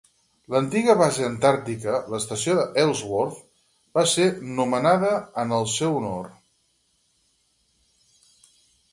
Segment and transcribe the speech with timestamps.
[0.51, 3.43] L'antiga base antàrtica, l'estació Ellsworth,
[3.97, 4.25] va ser
[4.61, 5.11] nomenada
[5.43, 6.31] en el seu honor.